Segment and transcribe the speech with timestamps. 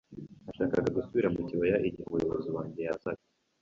[0.43, 3.23] Nashakaga gusubira mu kibaya igihe umuyobozi wanjye yazaga